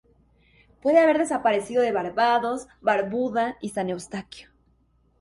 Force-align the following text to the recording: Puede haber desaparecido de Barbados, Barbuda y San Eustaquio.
Puede 0.81 0.97
haber 0.97 1.19
desaparecido 1.19 1.83
de 1.83 1.91
Barbados, 1.91 2.67
Barbuda 2.81 3.57
y 3.61 3.69
San 3.69 3.87
Eustaquio. 3.91 4.49